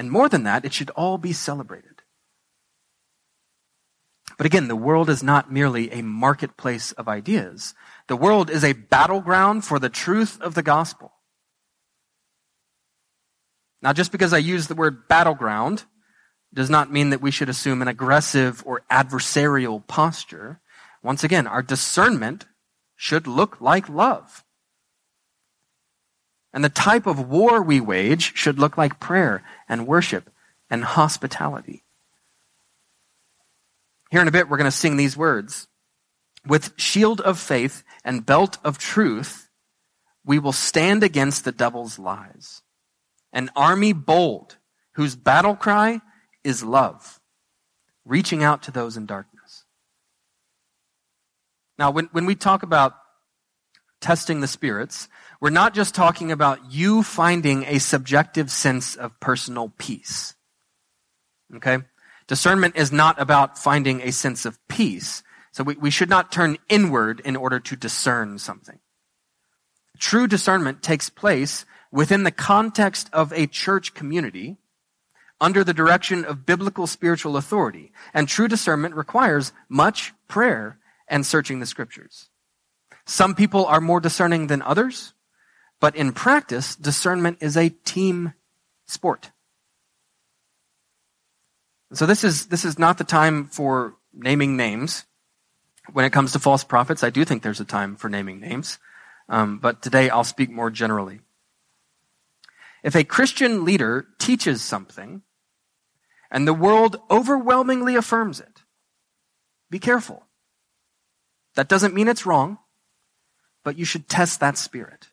And 0.00 0.10
more 0.10 0.30
than 0.30 0.44
that, 0.44 0.64
it 0.64 0.72
should 0.72 0.88
all 0.96 1.18
be 1.18 1.34
celebrated. 1.34 2.00
But 4.38 4.46
again, 4.46 4.66
the 4.66 4.74
world 4.74 5.10
is 5.10 5.22
not 5.22 5.52
merely 5.52 5.92
a 5.92 6.00
marketplace 6.00 6.92
of 6.92 7.06
ideas. 7.06 7.74
The 8.06 8.16
world 8.16 8.48
is 8.48 8.64
a 8.64 8.72
battleground 8.72 9.66
for 9.66 9.78
the 9.78 9.90
truth 9.90 10.40
of 10.40 10.54
the 10.54 10.62
gospel. 10.62 11.12
Now, 13.82 13.92
just 13.92 14.10
because 14.10 14.32
I 14.32 14.38
use 14.38 14.68
the 14.68 14.74
word 14.74 15.06
battleground 15.06 15.84
does 16.54 16.70
not 16.70 16.90
mean 16.90 17.10
that 17.10 17.20
we 17.20 17.30
should 17.30 17.50
assume 17.50 17.82
an 17.82 17.88
aggressive 17.88 18.62
or 18.64 18.80
adversarial 18.90 19.86
posture. 19.86 20.62
Once 21.02 21.24
again, 21.24 21.46
our 21.46 21.60
discernment 21.60 22.46
should 22.96 23.26
look 23.26 23.60
like 23.60 23.86
love. 23.86 24.46
And 26.52 26.64
the 26.64 26.68
type 26.68 27.06
of 27.06 27.28
war 27.28 27.62
we 27.62 27.80
wage 27.80 28.36
should 28.36 28.58
look 28.58 28.76
like 28.76 29.00
prayer 29.00 29.42
and 29.68 29.86
worship 29.86 30.30
and 30.68 30.84
hospitality. 30.84 31.84
Here 34.10 34.20
in 34.20 34.28
a 34.28 34.32
bit, 34.32 34.48
we're 34.48 34.56
going 34.56 34.64
to 34.64 34.76
sing 34.76 34.96
these 34.96 35.16
words. 35.16 35.68
With 36.44 36.72
shield 36.76 37.20
of 37.20 37.38
faith 37.38 37.84
and 38.04 38.26
belt 38.26 38.58
of 38.64 38.78
truth, 38.78 39.48
we 40.24 40.38
will 40.38 40.52
stand 40.52 41.02
against 41.02 41.44
the 41.44 41.52
devil's 41.52 41.98
lies. 41.98 42.62
An 43.32 43.50
army 43.54 43.92
bold, 43.92 44.56
whose 44.94 45.14
battle 45.14 45.54
cry 45.54 46.00
is 46.42 46.64
love, 46.64 47.20
reaching 48.04 48.42
out 48.42 48.62
to 48.64 48.72
those 48.72 48.96
in 48.96 49.06
darkness. 49.06 49.64
Now, 51.78 51.90
when, 51.90 52.06
when 52.12 52.26
we 52.26 52.34
talk 52.34 52.62
about 52.62 52.96
testing 54.00 54.40
the 54.40 54.48
spirits, 54.48 55.08
we're 55.40 55.50
not 55.50 55.74
just 55.74 55.94
talking 55.94 56.32
about 56.32 56.70
you 56.70 57.02
finding 57.02 57.64
a 57.64 57.78
subjective 57.78 58.50
sense 58.50 58.94
of 58.94 59.18
personal 59.20 59.72
peace. 59.78 60.34
Okay? 61.56 61.78
Discernment 62.26 62.76
is 62.76 62.92
not 62.92 63.20
about 63.20 63.58
finding 63.58 64.02
a 64.02 64.12
sense 64.12 64.44
of 64.44 64.58
peace. 64.68 65.22
So 65.52 65.64
we, 65.64 65.76
we 65.76 65.90
should 65.90 66.10
not 66.10 66.30
turn 66.30 66.58
inward 66.68 67.20
in 67.24 67.36
order 67.36 67.58
to 67.58 67.76
discern 67.76 68.38
something. 68.38 68.78
True 69.98 70.26
discernment 70.26 70.82
takes 70.82 71.10
place 71.10 71.64
within 71.90 72.22
the 72.22 72.30
context 72.30 73.10
of 73.12 73.32
a 73.32 73.46
church 73.46 73.94
community 73.94 74.58
under 75.40 75.64
the 75.64 75.74
direction 75.74 76.24
of 76.24 76.46
biblical 76.46 76.86
spiritual 76.86 77.36
authority. 77.36 77.92
And 78.12 78.28
true 78.28 78.46
discernment 78.46 78.94
requires 78.94 79.52
much 79.68 80.12
prayer 80.28 80.78
and 81.08 81.24
searching 81.24 81.60
the 81.60 81.66
scriptures. 81.66 82.28
Some 83.06 83.34
people 83.34 83.64
are 83.66 83.80
more 83.80 84.00
discerning 84.00 84.46
than 84.46 84.62
others, 84.62 85.14
but 85.80 85.96
in 85.96 86.12
practice, 86.12 86.76
discernment 86.76 87.38
is 87.40 87.56
a 87.56 87.70
team 87.70 88.34
sport. 88.86 89.30
So 91.92 92.06
this 92.06 92.22
is, 92.22 92.46
this 92.46 92.64
is 92.64 92.78
not 92.78 92.98
the 92.98 93.04
time 93.04 93.46
for 93.46 93.94
naming 94.12 94.56
names. 94.56 95.04
When 95.92 96.04
it 96.04 96.12
comes 96.12 96.32
to 96.32 96.38
false 96.38 96.62
prophets, 96.62 97.02
I 97.02 97.10
do 97.10 97.24
think 97.24 97.42
there's 97.42 97.60
a 97.60 97.64
time 97.64 97.96
for 97.96 98.08
naming 98.08 98.40
names. 98.40 98.78
Um, 99.28 99.58
but 99.58 99.82
today 99.82 100.08
I'll 100.08 100.24
speak 100.24 100.50
more 100.50 100.70
generally. 100.70 101.20
If 102.82 102.94
a 102.94 103.04
Christian 103.04 103.64
leader 103.64 104.06
teaches 104.18 104.62
something 104.62 105.22
and 106.30 106.46
the 106.46 106.54
world 106.54 107.00
overwhelmingly 107.10 107.96
affirms 107.96 108.38
it, 108.38 108.62
be 109.68 109.78
careful. 109.78 110.26
That 111.56 111.68
doesn't 111.68 111.94
mean 111.94 112.08
it's 112.08 112.26
wrong 112.26 112.58
but 113.62 113.78
you 113.78 113.84
should 113.84 114.08
test 114.08 114.40
that 114.40 114.58
spirit. 114.58 115.08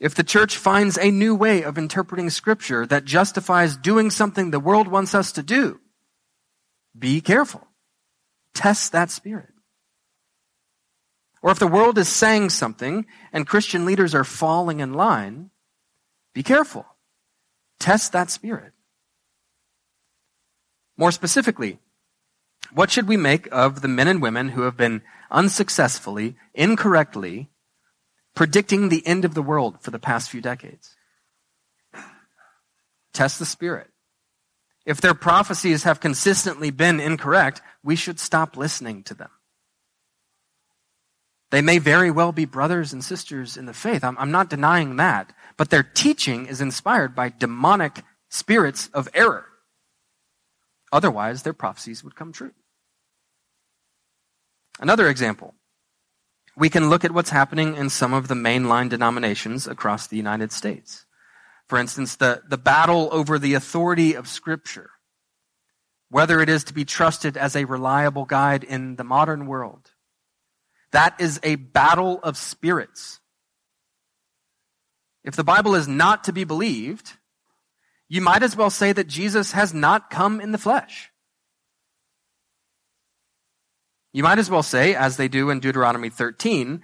If 0.00 0.14
the 0.14 0.24
church 0.24 0.56
finds 0.56 0.96
a 0.96 1.10
new 1.10 1.34
way 1.34 1.62
of 1.62 1.76
interpreting 1.76 2.30
scripture 2.30 2.86
that 2.86 3.04
justifies 3.04 3.76
doing 3.76 4.10
something 4.10 4.50
the 4.50 4.58
world 4.58 4.88
wants 4.88 5.14
us 5.14 5.30
to 5.32 5.42
do, 5.42 5.78
be 6.98 7.20
careful. 7.20 7.68
Test 8.54 8.92
that 8.92 9.10
spirit. 9.10 9.50
Or 11.42 11.50
if 11.50 11.58
the 11.58 11.66
world 11.66 11.98
is 11.98 12.08
saying 12.08 12.50
something 12.50 13.06
and 13.30 13.46
Christian 13.46 13.84
leaders 13.84 14.14
are 14.14 14.24
falling 14.24 14.80
in 14.80 14.94
line, 14.94 15.50
be 16.34 16.42
careful. 16.42 16.86
Test 17.78 18.12
that 18.12 18.30
spirit. 18.30 18.72
More 20.96 21.12
specifically, 21.12 21.78
what 22.72 22.90
should 22.90 23.08
we 23.08 23.16
make 23.16 23.48
of 23.52 23.82
the 23.82 23.88
men 23.88 24.08
and 24.08 24.22
women 24.22 24.50
who 24.50 24.62
have 24.62 24.76
been 24.76 25.02
unsuccessfully, 25.30 26.36
incorrectly, 26.54 27.49
predicting 28.34 28.88
the 28.88 29.06
end 29.06 29.24
of 29.24 29.34
the 29.34 29.42
world 29.42 29.80
for 29.80 29.90
the 29.90 29.98
past 29.98 30.30
few 30.30 30.40
decades? 30.40 30.96
Test 33.12 33.38
the 33.38 33.46
spirit. 33.46 33.88
If 34.86 35.00
their 35.00 35.14
prophecies 35.14 35.82
have 35.82 36.00
consistently 36.00 36.70
been 36.70 37.00
incorrect, 37.00 37.60
we 37.82 37.96
should 37.96 38.18
stop 38.18 38.56
listening 38.56 39.02
to 39.04 39.14
them. 39.14 39.30
They 41.50 41.62
may 41.62 41.78
very 41.78 42.10
well 42.10 42.32
be 42.32 42.44
brothers 42.44 42.92
and 42.92 43.04
sisters 43.04 43.56
in 43.56 43.66
the 43.66 43.74
faith. 43.74 44.04
I'm, 44.04 44.16
I'm, 44.18 44.30
not 44.30 44.48
denying 44.48 44.96
that. 44.96 45.32
But 45.56 45.70
their 45.70 45.82
teaching 45.82 46.46
is 46.46 46.60
inspired 46.60 47.14
by 47.14 47.28
demonic 47.28 48.02
spirits 48.28 48.88
of 48.94 49.08
error. 49.12 49.46
Otherwise, 50.92 51.42
their 51.42 51.52
prophecies 51.52 52.04
would 52.04 52.14
come 52.14 52.32
true. 52.32 52.52
Another 54.78 55.08
example. 55.08 55.54
We 56.56 56.68
can 56.68 56.90
look 56.90 57.04
at 57.04 57.12
what's 57.12 57.30
happening 57.30 57.76
in 57.76 57.90
some 57.90 58.12
of 58.12 58.28
the 58.28 58.34
mainline 58.34 58.88
denominations 58.88 59.66
across 59.66 60.06
the 60.06 60.16
United 60.16 60.52
States. 60.52 61.06
For 61.68 61.78
instance, 61.78 62.16
the, 62.16 62.42
the 62.48 62.58
battle 62.58 63.08
over 63.12 63.38
the 63.38 63.54
authority 63.54 64.14
of 64.14 64.26
Scripture, 64.26 64.90
whether 66.10 66.40
it 66.40 66.48
is 66.48 66.64
to 66.64 66.74
be 66.74 66.84
trusted 66.84 67.36
as 67.36 67.54
a 67.54 67.64
reliable 67.64 68.24
guide 68.24 68.64
in 68.64 68.96
the 68.96 69.04
modern 69.04 69.46
world. 69.46 69.92
That 70.92 71.20
is 71.20 71.38
a 71.42 71.54
battle 71.54 72.18
of 72.22 72.36
spirits. 72.36 73.20
If 75.22 75.36
the 75.36 75.44
Bible 75.44 75.74
is 75.74 75.86
not 75.86 76.24
to 76.24 76.32
be 76.32 76.44
believed, 76.44 77.12
you 78.08 78.20
might 78.20 78.42
as 78.42 78.56
well 78.56 78.70
say 78.70 78.92
that 78.92 79.06
Jesus 79.06 79.52
has 79.52 79.72
not 79.72 80.10
come 80.10 80.40
in 80.40 80.50
the 80.50 80.58
flesh. 80.58 81.09
You 84.12 84.22
might 84.22 84.38
as 84.38 84.50
well 84.50 84.62
say, 84.62 84.94
as 84.94 85.16
they 85.16 85.28
do 85.28 85.50
in 85.50 85.60
Deuteronomy 85.60 86.10
13, 86.10 86.82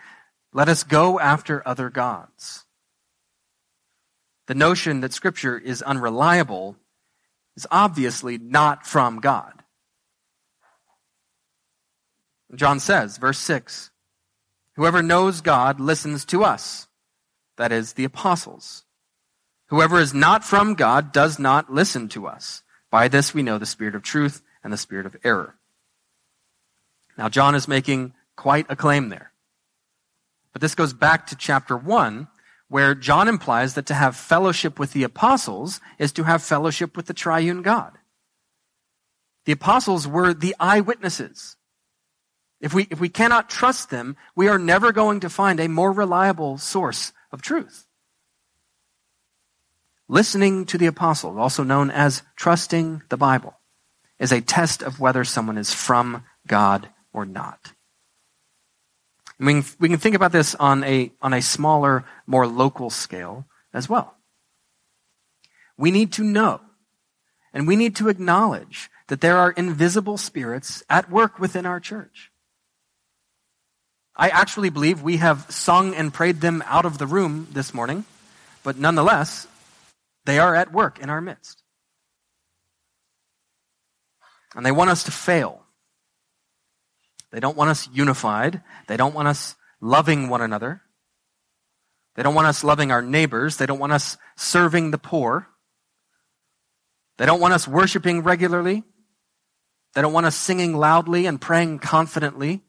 let 0.52 0.68
us 0.68 0.84
go 0.84 1.18
after 1.18 1.66
other 1.66 1.90
gods. 1.90 2.64
The 4.46 4.54
notion 4.54 5.00
that 5.00 5.12
Scripture 5.12 5.58
is 5.58 5.82
unreliable 5.82 6.76
is 7.56 7.66
obviously 7.70 8.38
not 8.38 8.86
from 8.86 9.20
God. 9.20 9.52
John 12.54 12.78
says, 12.78 13.18
verse 13.18 13.38
6, 13.38 13.90
Whoever 14.76 15.02
knows 15.02 15.40
God 15.40 15.80
listens 15.80 16.24
to 16.26 16.44
us, 16.44 16.86
that 17.56 17.72
is, 17.72 17.94
the 17.94 18.04
apostles. 18.04 18.84
Whoever 19.68 19.98
is 19.98 20.14
not 20.14 20.44
from 20.44 20.74
God 20.74 21.12
does 21.12 21.38
not 21.38 21.72
listen 21.72 22.08
to 22.10 22.26
us. 22.26 22.62
By 22.90 23.08
this 23.08 23.34
we 23.34 23.42
know 23.42 23.58
the 23.58 23.66
spirit 23.66 23.96
of 23.96 24.02
truth 24.02 24.42
and 24.62 24.72
the 24.72 24.76
spirit 24.76 25.06
of 25.06 25.16
error. 25.24 25.56
Now, 27.16 27.28
John 27.28 27.54
is 27.54 27.68
making 27.68 28.12
quite 28.36 28.66
a 28.68 28.76
claim 28.76 29.08
there. 29.08 29.32
But 30.52 30.60
this 30.60 30.74
goes 30.74 30.92
back 30.92 31.26
to 31.28 31.36
chapter 31.36 31.76
1, 31.76 32.28
where 32.68 32.94
John 32.94 33.28
implies 33.28 33.74
that 33.74 33.86
to 33.86 33.94
have 33.94 34.16
fellowship 34.16 34.78
with 34.78 34.92
the 34.92 35.02
apostles 35.02 35.80
is 35.98 36.12
to 36.12 36.24
have 36.24 36.42
fellowship 36.42 36.96
with 36.96 37.06
the 37.06 37.14
triune 37.14 37.62
God. 37.62 37.92
The 39.44 39.52
apostles 39.52 40.08
were 40.08 40.34
the 40.34 40.56
eyewitnesses. 40.58 41.56
If 42.60 42.74
we, 42.74 42.88
if 42.90 43.00
we 43.00 43.08
cannot 43.08 43.50
trust 43.50 43.90
them, 43.90 44.16
we 44.34 44.48
are 44.48 44.58
never 44.58 44.92
going 44.92 45.20
to 45.20 45.30
find 45.30 45.60
a 45.60 45.68
more 45.68 45.92
reliable 45.92 46.58
source 46.58 47.12
of 47.30 47.42
truth. 47.42 47.86
Listening 50.08 50.64
to 50.66 50.78
the 50.78 50.86
apostles, 50.86 51.36
also 51.36 51.62
known 51.62 51.90
as 51.90 52.22
trusting 52.34 53.02
the 53.08 53.16
Bible, 53.16 53.54
is 54.18 54.32
a 54.32 54.40
test 54.40 54.82
of 54.82 55.00
whether 55.00 55.24
someone 55.24 55.58
is 55.58 55.74
from 55.74 56.24
God 56.46 56.88
or 57.16 57.24
not. 57.24 57.72
we 59.40 59.54
can, 59.54 59.64
we 59.80 59.88
can 59.88 59.98
think 59.98 60.14
about 60.14 60.30
this 60.30 60.54
on 60.54 60.84
a, 60.84 61.10
on 61.20 61.32
a 61.32 61.42
smaller, 61.42 62.04
more 62.26 62.46
local 62.46 62.90
scale 62.90 63.46
as 63.72 63.88
well. 63.88 64.14
We 65.76 65.90
need 65.90 66.12
to 66.12 66.22
know 66.22 66.60
and 67.52 67.66
we 67.66 67.74
need 67.74 67.96
to 67.96 68.10
acknowledge 68.10 68.90
that 69.08 69.22
there 69.22 69.38
are 69.38 69.50
invisible 69.50 70.18
spirits 70.18 70.82
at 70.90 71.10
work 71.10 71.38
within 71.38 71.64
our 71.64 71.80
church. 71.80 72.30
I 74.14 74.28
actually 74.28 74.68
believe 74.68 75.02
we 75.02 75.16
have 75.18 75.46
sung 75.50 75.94
and 75.94 76.12
prayed 76.12 76.42
them 76.42 76.62
out 76.66 76.84
of 76.84 76.98
the 76.98 77.06
room 77.06 77.48
this 77.50 77.72
morning, 77.72 78.04
but 78.62 78.76
nonetheless, 78.76 79.46
they 80.26 80.38
are 80.38 80.54
at 80.54 80.72
work 80.72 80.98
in 80.98 81.08
our 81.08 81.20
midst. 81.20 81.62
And 84.54 84.64
they 84.64 84.72
want 84.72 84.90
us 84.90 85.04
to 85.04 85.10
fail. 85.10 85.65
They 87.32 87.40
don't 87.40 87.56
want 87.56 87.70
us 87.70 87.88
unified. 87.92 88.62
They 88.88 88.96
don't 88.96 89.14
want 89.14 89.28
us 89.28 89.56
loving 89.80 90.28
one 90.28 90.42
another. 90.42 90.82
They 92.14 92.22
don't 92.22 92.34
want 92.34 92.46
us 92.46 92.64
loving 92.64 92.90
our 92.90 93.02
neighbors. 93.02 93.56
They 93.56 93.66
don't 93.66 93.78
want 93.78 93.92
us 93.92 94.16
serving 94.36 94.90
the 94.90 94.98
poor. 94.98 95.48
They 97.18 97.26
don't 97.26 97.40
want 97.40 97.54
us 97.54 97.68
worshiping 97.68 98.22
regularly. 98.22 98.84
They 99.94 100.02
don't 100.02 100.12
want 100.12 100.26
us 100.26 100.36
singing 100.36 100.76
loudly 100.76 101.26
and 101.26 101.40
praying 101.40 101.78
confidently. 101.80 102.62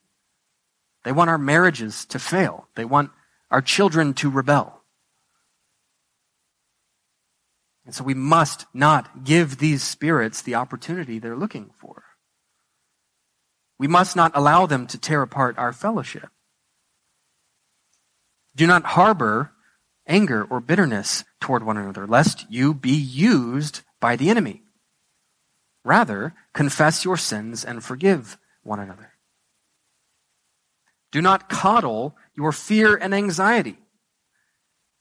They 1.03 1.11
want 1.11 1.29
our 1.29 1.37
marriages 1.37 2.05
to 2.07 2.19
fail. 2.19 2.67
They 2.75 2.85
want 2.85 3.11
our 3.51 3.61
children 3.61 4.13
to 4.15 4.29
rebel. 4.29 4.81
And 7.85 7.95
so 7.95 8.03
we 8.03 8.13
must 8.13 8.65
not 8.73 9.23
give 9.23 9.57
these 9.59 9.81
spirits 9.81 10.41
the 10.41 10.55
opportunity 10.55 11.19
they're 11.19 11.37
looking 11.37 11.71
for. 11.79 12.03
We 13.79 13.87
must 13.87 14.15
not 14.15 14.31
allow 14.33 14.65
them 14.65 14.87
to 14.87 14.97
tear 14.97 15.21
apart 15.21 15.57
our 15.57 15.73
fellowship. 15.73 16.29
Do 18.55 18.65
not 18.65 18.83
harbor 18.83 19.51
anger 20.07 20.43
or 20.49 20.59
bitterness 20.59 21.23
toward 21.39 21.63
one 21.63 21.77
another, 21.77 22.07
lest 22.07 22.45
you 22.49 22.73
be 22.73 22.91
used 22.91 23.81
by 23.99 24.15
the 24.15 24.29
enemy. 24.29 24.63
Rather, 25.83 26.33
confess 26.53 27.05
your 27.05 27.17
sins 27.17 27.63
and 27.63 27.83
forgive 27.83 28.37
one 28.63 28.79
another. 28.79 29.13
Do 31.11 31.21
not 31.21 31.49
coddle 31.49 32.15
your 32.35 32.51
fear 32.51 32.95
and 32.95 33.13
anxiety, 33.13 33.77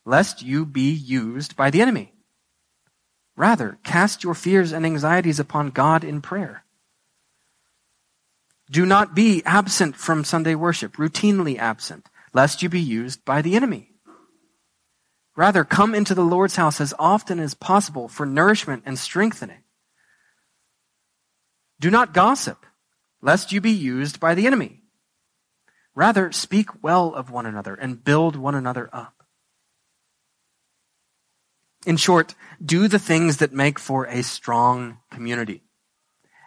lest 0.05 0.43
you 0.43 0.65
be 0.65 0.93
used 0.93 1.57
by 1.57 1.71
the 1.71 1.81
enemy. 1.81 2.13
Rather, 3.37 3.79
cast 3.85 4.23
your 4.23 4.35
fears 4.35 4.73
and 4.73 4.87
anxieties 4.87 5.41
upon 5.41 5.71
God 5.71 6.05
in 6.05 6.21
prayer. 6.23 6.65
Do 8.71 8.85
not 8.85 9.15
be 9.15 9.43
absent 9.45 9.97
from 9.97 10.25
Sunday 10.25 10.55
worship, 10.55 10.97
routinely 10.97 11.59
absent 11.59 12.09
lest 12.37 12.63
you 12.63 12.69
be 12.69 12.81
used 12.81 13.25
by 13.25 13.41
the 13.41 13.57
enemy. 13.57 13.91
Rather, 15.35 15.65
come 15.65 15.95
into 15.95 16.15
the 16.15 16.25
Lord's 16.25 16.57
house 16.57 16.83
as 16.83 16.93
often 16.99 17.41
as 17.41 17.55
possible 17.55 18.09
for 18.09 18.27
nourishment 18.27 18.83
and 18.85 18.99
strengthening. 18.99 19.63
Do 21.81 21.91
not 21.91 22.13
gossip, 22.13 22.67
lest 23.23 23.53
you 23.53 23.63
be 23.63 23.71
used 23.71 24.21
by 24.21 24.35
the 24.35 24.47
enemy. 24.47 24.83
Rather, 25.95 26.31
speak 26.31 26.83
well 26.83 27.15
of 27.15 27.31
one 27.31 27.47
another 27.47 27.75
and 27.75 28.05
build 28.05 28.37
one 28.37 28.55
another 28.55 28.91
up. 28.93 29.23
In 31.87 31.97
short, 31.97 32.35
do 32.63 32.87
the 32.87 32.99
things 32.99 33.39
that 33.39 33.53
make 33.53 33.79
for 33.79 34.05
a 34.07 34.23
strong 34.23 34.99
community. 35.11 35.63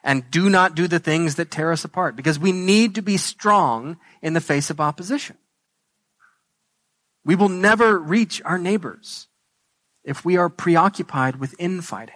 And 0.10 0.32
do 0.32 0.50
not 0.50 0.74
do 0.74 0.88
the 0.88 0.98
things 0.98 1.36
that 1.36 1.52
tear 1.52 1.72
us 1.72 1.86
apart, 1.86 2.16
because 2.16 2.40
we 2.40 2.52
need 2.52 2.96
to 2.96 3.04
be 3.04 3.16
strong 3.16 4.00
in 4.24 4.34
the 4.34 4.42
face 4.42 4.72
of 4.72 4.82
opposition. 4.82 5.38
We 7.24 7.36
will 7.36 7.48
never 7.48 8.00
reach 8.00 8.42
our 8.44 8.58
neighbors 8.58 9.28
if 10.04 10.26
we 10.26 10.36
are 10.36 10.50
preoccupied 10.50 11.36
with 11.36 11.54
infighting. 11.60 12.16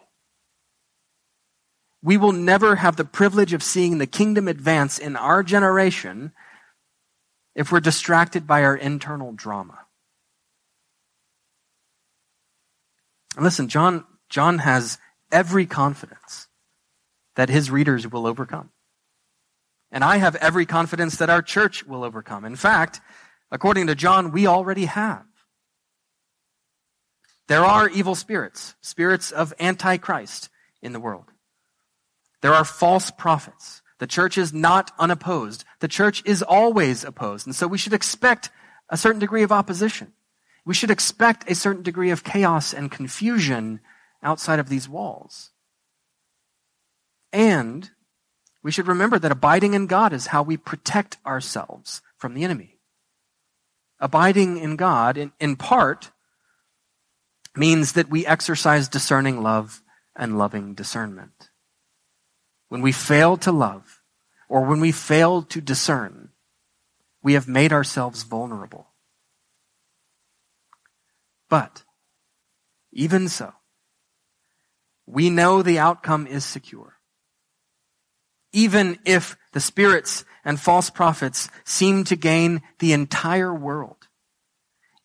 We 2.01 2.17
will 2.17 2.31
never 2.31 2.77
have 2.77 2.95
the 2.95 3.05
privilege 3.05 3.53
of 3.53 3.62
seeing 3.62 3.99
the 3.99 4.08
kingdom 4.08 4.47
advance 4.47 4.97
in 4.97 5.15
our 5.15 5.43
generation 5.43 6.32
if 7.53 7.71
we're 7.71 7.79
distracted 7.79 8.47
by 8.47 8.63
our 8.63 8.75
internal 8.75 9.34
drama. 9.34 9.77
And 13.36 13.43
listen, 13.43 13.67
John, 13.67 14.03
John 14.29 14.58
has 14.58 14.97
every 15.32 15.67
confidence 15.67 16.47
that 17.36 17.50
his 17.50 17.72
readers 17.72 18.08
will 18.08 18.28
overcome. 18.28 18.69
And 19.91 20.04
I 20.04 20.17
have 20.17 20.36
every 20.36 20.65
confidence 20.65 21.17
that 21.17 21.30
our 21.30 21.41
church 21.41 21.86
will 21.86 22.04
overcome. 22.04 22.46
In 22.46 22.56
fact, 22.56 23.00
According 23.54 23.86
to 23.86 23.96
John, 23.96 24.32
we 24.32 24.48
already 24.48 24.86
have. 24.86 25.26
There 27.48 27.63
are 27.63 27.88
evil 27.88 28.15
spirits, 28.15 28.74
spirits 28.82 29.32
of 29.32 29.54
Antichrist 29.60 30.50
in 30.82 30.91
the 30.91 31.00
world. 31.00 31.26
There 32.41 32.56
are 32.56 32.65
false 32.65 33.12
prophets. 33.12 33.84
The 34.00 34.08
church 34.08 34.39
is 34.39 34.54
not 34.54 34.91
unopposed. 34.98 35.65
The 35.82 35.88
church 35.88 36.24
is 36.26 36.41
always 36.41 37.04
opposed. 37.04 37.46
And 37.46 37.56
so 37.56 37.67
we 37.67 37.78
should 37.78 37.93
expect 37.93 38.50
a 38.89 38.98
certain 38.98 39.19
degree 39.19 39.43
of 39.43 39.52
opposition. 39.52 40.13
We 40.65 40.74
should 40.74 40.89
expect 40.89 41.50
a 41.50 41.54
certain 41.54 41.84
degree 41.84 42.10
of 42.10 42.24
chaos 42.24 42.74
and 42.74 42.89
confusion 42.89 43.82
outside 44.24 44.58
of 44.58 44.67
these 44.67 44.89
walls. 44.89 45.52
We 48.63 48.71
should 48.71 48.88
remember 48.88 49.19
that 49.19 49.32
abiding 49.32 49.73
in 49.73 49.88
God 49.88 50.13
is 50.13 50.28
how 50.28 50.43
we 50.43 50.58
protect 50.58 51.17
ourselves 51.26 52.02
from 52.17 52.34
the 52.34 52.43
enemy 52.43 52.73
abiding 54.04 54.58
in 54.58 54.76
God, 54.76 55.17
in, 55.17 55.32
in 55.39 55.56
part, 55.56 56.12
means 57.56 57.93
that 57.93 58.10
we 58.10 58.26
exercise 58.26 58.89
discerning 58.89 59.41
love 59.41 59.82
and 60.13 60.38
loving 60.38 60.73
discernment. 60.73 61.49
When 62.67 62.82
we 62.82 62.91
fail 62.91 63.38
to 63.38 63.52
love, 63.52 64.02
or 64.49 64.65
when 64.65 64.82
we 64.82 64.91
fail 64.91 65.41
to 65.43 65.62
discern, 65.62 66.30
we 67.23 67.34
have 67.34 67.47
made 67.47 67.71
ourselves 67.71 68.23
vulnerable. 68.23 68.88
But, 71.49 71.84
even 72.91 73.30
so, 73.30 73.54
we 75.06 75.30
know 75.30 75.62
the 75.62 75.80
outcome 75.80 76.28
is 76.28 76.43
secure. 76.43 76.92
Even 78.53 78.99
if 79.03 79.35
the 79.51 79.59
spirits 79.59 80.25
and 80.45 80.59
false 80.59 80.89
prophets 80.89 81.49
seem 81.63 82.03
to 82.05 82.15
gain 82.15 82.61
the 82.79 82.93
entire 82.93 83.53
world. 83.53 84.07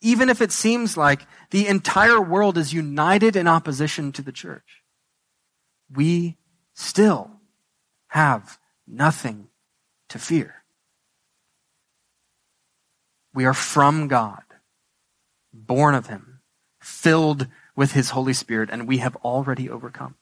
Even 0.01 0.29
if 0.29 0.41
it 0.41 0.51
seems 0.51 0.95
like 0.95 1.25
the 1.49 1.67
entire 1.67 2.21
world 2.21 2.57
is 2.57 2.73
united 2.73 3.35
in 3.35 3.47
opposition 3.47 4.11
to 4.13 4.21
the 4.21 4.31
church, 4.31 4.83
we 5.93 6.37
still 6.73 7.31
have 8.07 8.59
nothing 8.87 9.47
to 10.09 10.19
fear. 10.19 10.55
We 13.33 13.45
are 13.45 13.53
from 13.53 14.07
God, 14.07 14.43
born 15.53 15.95
of 15.95 16.07
Him, 16.07 16.39
filled 16.79 17.47
with 17.75 17.91
His 17.91 18.11
Holy 18.11 18.33
Spirit, 18.33 18.69
and 18.71 18.87
we 18.87 18.97
have 18.97 19.15
already 19.17 19.69
overcome. 19.69 20.15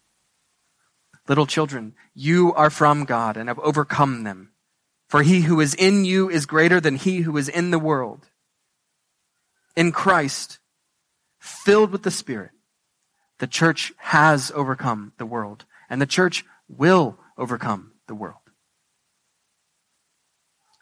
Little 1.28 1.46
children, 1.46 1.94
you 2.14 2.54
are 2.54 2.70
from 2.70 3.06
God 3.06 3.38
and 3.38 3.50
have 3.50 3.60
overcome 3.60 4.24
them 4.24 4.52
for 5.08 5.24
he 5.24 5.42
who 5.42 5.60
is 5.60 5.74
in 5.74 6.06
you 6.06 6.30
is 6.30 6.46
greater 6.46 6.80
than 6.80 6.96
he 6.96 7.22
who 7.22 7.38
is 7.38 7.48
in 7.48 7.72
the 7.72 7.80
world. 7.80 8.30
In 9.76 9.92
Christ, 9.92 10.60
filled 11.40 11.92
with 11.92 12.04
the 12.04 12.12
Spirit, 12.12 12.52
the 13.40 13.48
church 13.48 13.94
has 13.98 14.52
overcome 14.54 15.14
the 15.18 15.26
world, 15.26 15.66
and 15.90 16.02
the 16.02 16.06
church 16.06 16.44
will 16.68 17.18
overcome 17.38 17.94
the 18.08 18.16
world. 18.16 18.36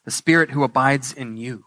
The 0.05 0.11
Spirit 0.11 0.51
who 0.51 0.63
abides 0.63 1.13
in 1.13 1.37
you, 1.37 1.65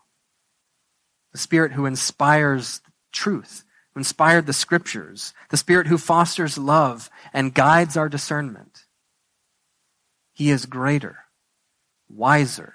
the 1.33 1.39
Spirit 1.39 1.73
who 1.73 1.87
inspires 1.87 2.81
truth, 3.13 3.65
inspired 3.99 4.47
the 4.47 4.53
Scriptures, 4.53 5.35
the 5.51 5.57
Spirit 5.57 5.89
who 5.89 5.99
fosters 5.99 6.57
love 6.57 7.11
and 7.33 7.53
guides 7.53 7.97
our 7.97 8.09
discernment. 8.09 8.85
He 10.33 10.51
is 10.51 10.67
greater 10.67 11.19
wiser, 12.09 12.75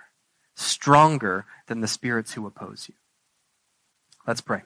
stronger 0.55 1.45
than 1.67 1.81
the 1.81 1.88
spirits 1.88 2.33
who 2.33 2.45
oppose 2.45 2.88
you. 2.88 2.95
Let's 4.27 4.41
pray. 4.41 4.62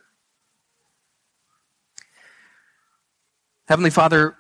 Heavenly 3.68 3.90
Father, 3.90 4.36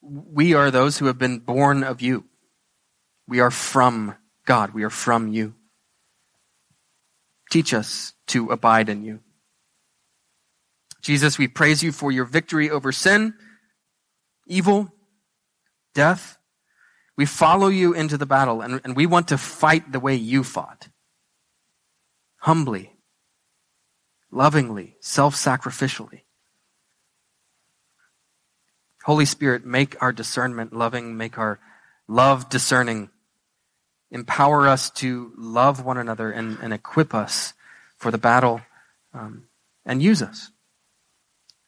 we 0.00 0.54
are 0.54 0.70
those 0.70 0.98
who 0.98 1.06
have 1.06 1.18
been 1.18 1.38
born 1.38 1.82
of 1.82 2.00
you. 2.00 2.24
We 3.26 3.40
are 3.40 3.50
from 3.50 4.14
God. 4.44 4.74
We 4.74 4.84
are 4.84 4.90
from 4.90 5.28
you. 5.28 5.54
Teach 7.50 7.72
us 7.72 8.12
to 8.28 8.50
abide 8.50 8.88
in 8.88 9.04
you. 9.04 9.20
Jesus, 11.04 11.36
we 11.38 11.48
praise 11.48 11.82
you 11.82 11.92
for 11.92 12.10
your 12.10 12.24
victory 12.24 12.70
over 12.70 12.90
sin, 12.90 13.34
evil, 14.46 14.90
death. 15.94 16.38
We 17.14 17.26
follow 17.26 17.68
you 17.68 17.92
into 17.92 18.16
the 18.16 18.24
battle, 18.24 18.62
and, 18.62 18.80
and 18.82 18.96
we 18.96 19.04
want 19.04 19.28
to 19.28 19.36
fight 19.36 19.92
the 19.92 20.00
way 20.00 20.14
you 20.14 20.42
fought 20.42 20.88
humbly, 22.38 22.92
lovingly, 24.30 24.96
self 25.00 25.36
sacrificially. 25.36 26.22
Holy 29.04 29.26
Spirit, 29.26 29.66
make 29.66 30.00
our 30.02 30.12
discernment 30.12 30.72
loving, 30.72 31.18
make 31.18 31.36
our 31.36 31.60
love 32.08 32.48
discerning. 32.48 33.10
Empower 34.10 34.68
us 34.68 34.88
to 34.90 35.32
love 35.36 35.84
one 35.84 35.98
another 35.98 36.30
and, 36.30 36.58
and 36.62 36.72
equip 36.72 37.14
us 37.14 37.52
for 37.98 38.10
the 38.10 38.18
battle 38.18 38.62
um, 39.12 39.44
and 39.84 40.02
use 40.02 40.22
us. 40.22 40.50